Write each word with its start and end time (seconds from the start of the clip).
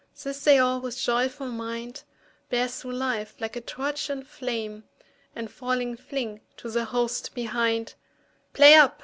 This 0.23 0.43
they 0.43 0.57
all 0.57 0.81
with 0.81 0.95
a 0.95 0.99
joyful 0.99 1.49
mind 1.49 2.01
Bear 2.49 2.67
through 2.67 2.93
life 2.93 3.35
like 3.39 3.55
a 3.55 3.61
torch 3.61 4.09
in 4.09 4.23
flame, 4.23 4.85
And 5.35 5.51
falling 5.51 5.95
fling 5.95 6.41
to 6.57 6.71
the 6.71 6.85
host 6.85 7.35
behind 7.35 7.93
"Play 8.51 8.73
up! 8.73 8.99